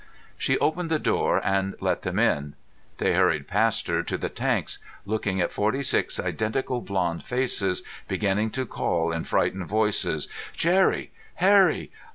[0.35, 2.55] She opened the door and let them in.
[2.97, 8.49] They hurried past her to the tanks, looking at forty six identical blond faces, beginning
[8.57, 11.91] to call in frightened voices: "Jerry!" "Harry!"